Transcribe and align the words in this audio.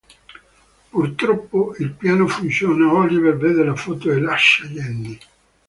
Purtroppo 0.89 1.75
il 1.77 1.91
piano 1.91 2.25
funziona, 2.25 2.91
Oliver 2.91 3.37
vede 3.37 3.63
la 3.63 3.75
foto 3.75 4.09
e 4.09 4.19
lascia 4.19 4.65
Jenny. 4.65 5.15